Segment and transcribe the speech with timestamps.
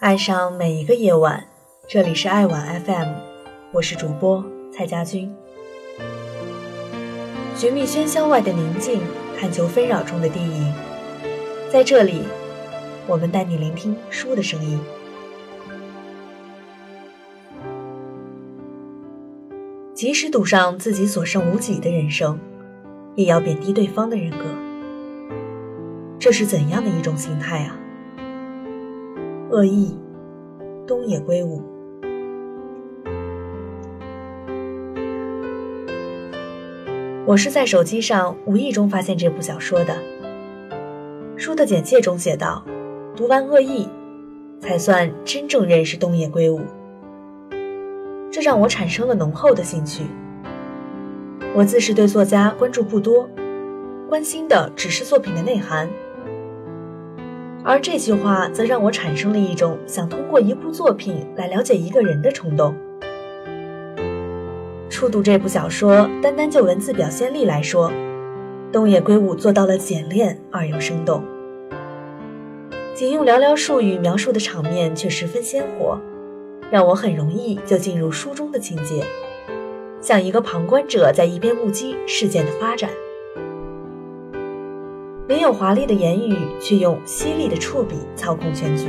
[0.00, 1.44] 爱上每一个夜晚，
[1.88, 3.08] 这里是爱晚 FM，
[3.72, 5.34] 我是主播蔡家军。
[7.56, 9.00] 寻觅喧嚣外的宁静，
[9.36, 10.72] 探求纷扰中的低吟，
[11.68, 12.22] 在这里，
[13.08, 14.78] 我们带你聆听书的声音。
[19.94, 22.38] 即使赌上自己所剩无几的人生，
[23.16, 24.44] 也要贬低对方的人格，
[26.20, 27.76] 这是怎样的一种心态啊？
[29.50, 29.96] 恶意，
[30.86, 31.62] 东野圭吾。
[37.24, 39.96] 我是在手机上无意中发现这部小说的。
[41.38, 42.62] 书的简介中写道
[43.16, 43.88] ：“读完《恶意》，
[44.60, 46.60] 才算真正认识东野圭吾。”
[48.30, 50.04] 这让我产生了浓厚的兴趣。
[51.54, 53.26] 我自是对作家关注不多，
[54.10, 55.88] 关心的只是作品的内涵。
[57.68, 62.74] 而这句话则让我产生了一种想通过一部作品来了解一个人的冲动。
[64.88, 67.92] 初读这部小说，单单就文字表现力来说，
[68.72, 71.22] 东野圭吾做到了简练而又生动。
[72.94, 76.00] 仅用寥寥数语描述的场面却十分鲜活，
[76.70, 79.04] 让我很容易就进入书中的情节，
[80.00, 82.88] 像一个旁观者在一边目击事件的发展。
[85.28, 88.86] 没有华丽的言语，却用犀利的触笔操控全局。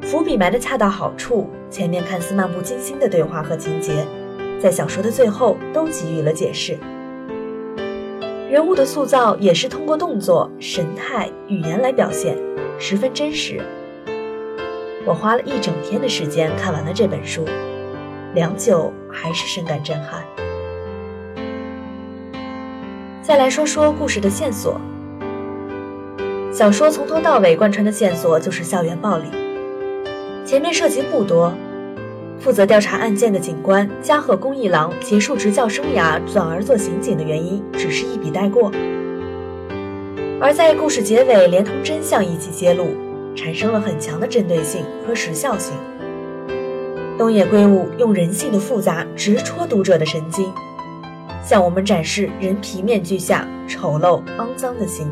[0.00, 4.06] 伏笔埋得恰到好处，前面看似漫不经心的对话和情节，
[4.58, 6.78] 在小说的最后都给予了解释。
[8.50, 12.34] 人物的塑造也是通过动作、神态、语言来表现，
[12.78, 13.60] 十分真实。
[15.04, 17.44] 我花了一整天的时间看完了这本书，
[18.34, 20.24] 良久还是深感震撼。
[23.20, 24.80] 再来说说故事的线索。
[26.60, 29.24] 小说从头到尾贯穿的线索就是校园暴力。
[30.44, 31.50] 前面涉及不多，
[32.38, 38.70] 负责调查案件的警官加贺恭一郎结束执教生涯转而做刑警的原因，只是一笔带过。
[40.38, 42.88] 而在故事结尾，连同真相一起揭露，
[43.34, 45.72] 产生了很强的针对性和时效性。
[47.16, 50.52] 东野圭吾用人性的复杂直戳读者的神经，
[51.42, 55.06] 向我们展示人皮面具下丑陋肮脏的心。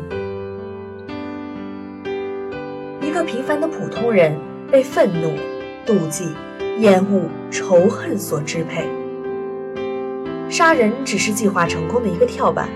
[3.19, 4.33] 个平凡的普通人
[4.71, 5.33] 被愤怒、
[5.85, 6.33] 妒忌、
[6.77, 8.87] 厌恶、仇恨所支配，
[10.49, 12.69] 杀人只是计划成功的一个跳板。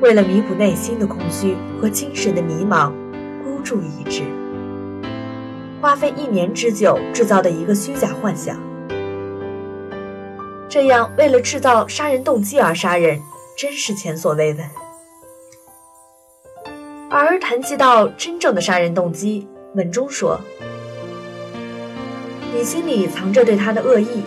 [0.00, 2.90] 为了弥补内心的空虚和精神的迷茫，
[3.44, 4.22] 孤注一掷，
[5.82, 8.56] 花费一年之久制造的一个虚假幻想。
[10.70, 13.20] 这样，为了制造杀人动机而杀人，
[13.58, 14.64] 真是前所未闻。
[17.22, 20.40] 而谈及到真正的杀人动机，文中说
[22.56, 24.22] ：“你心里藏着对他的恶意，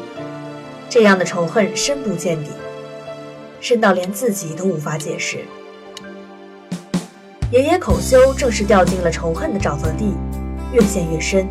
[0.90, 2.52] 这样的仇恨深不见底，
[3.60, 5.40] 深到连自己都无法解释。
[7.52, 10.14] 爷爷口修正是掉进了仇恨的沼泽地，
[10.72, 11.48] 越陷越深，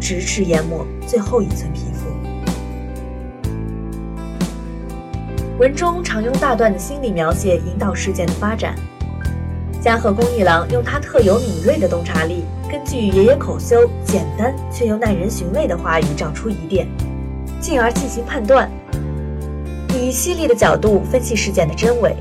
[0.00, 2.06] 直至淹没最后一寸皮肤。”
[5.60, 8.74] 文中常用大段的心理描写引导事件的发展。
[9.82, 16.86] 加贺恭一郎用他特有敏锐的洞察力，根据爷爷口修简单却又耐人寻味的话语找出疑点，
[17.60, 18.70] 进而进行判断，
[19.92, 22.14] 以犀利的角度分析事件的真伪。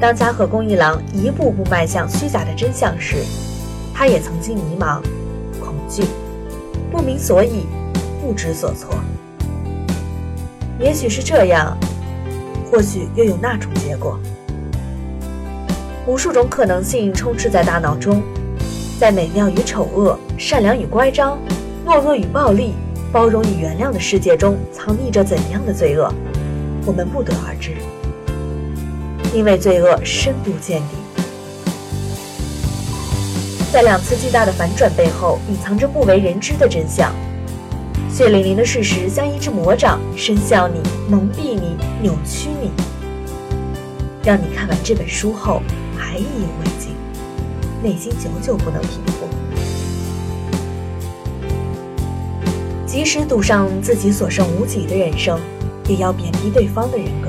[0.00, 3.18] 当加贺恭一郎一步步迈向虚假的真相时，
[3.94, 5.00] 他也曾经迷茫、
[5.60, 6.02] 恐惧、
[6.90, 7.66] 不明所以、
[8.20, 8.92] 不知所措。
[10.80, 11.78] 也许是这样，
[12.68, 14.18] 或许又有那种结果。
[16.06, 18.22] 无数种可能性充斥在大脑中，
[19.00, 21.36] 在美妙与丑恶、善良与乖张、
[21.84, 22.74] 懦弱与暴力、
[23.10, 26.08] 包容与原谅的世界中，藏匿着怎样的罪恶，
[26.86, 27.72] 我们不得而知。
[29.34, 30.96] 因为罪恶深不见底，
[33.72, 37.12] 在两次巨大的反转背后，隐藏着不为人知的真相。
[38.08, 40.80] 血淋淋的事实像一只魔掌，伸向你，
[41.10, 42.70] 蒙蔽你，扭曲你，
[44.22, 45.60] 让你看完这本书后。
[45.96, 46.94] 还意犹未尽，
[47.82, 49.28] 内心久久不能平复。
[52.86, 55.38] 即使赌上自己所剩无几的人生，
[55.88, 57.28] 也要贬低对方的人格。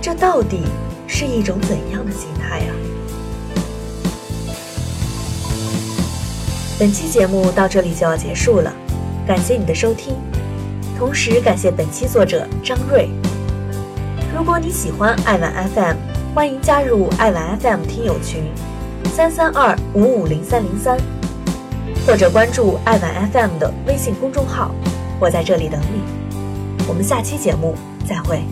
[0.00, 0.62] 这到底
[1.06, 2.70] 是一种怎样的心态啊？
[6.78, 8.72] 本期节目到这里就要结束了，
[9.26, 10.14] 感谢你的收听，
[10.96, 13.10] 同时感谢本期作者张瑞。
[14.36, 16.17] 如果你喜欢爱玩 FM。
[16.38, 18.44] 欢迎加入爱晚 FM 听友群，
[19.06, 20.96] 三三二五五零三零三。
[22.06, 24.70] 或者关注爱晚 FM 的微信公众号，
[25.18, 26.00] 我在这里等你。
[26.86, 27.74] 我们下期节目
[28.08, 28.44] 再会。